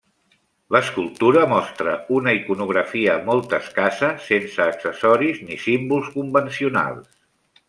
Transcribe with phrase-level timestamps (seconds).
[0.75, 7.11] L'escultura mostra una iconografia molt escassa, sense accessoris ni símbols convencionals.